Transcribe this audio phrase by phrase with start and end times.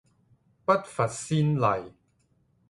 [0.65, 1.93] 不乏先例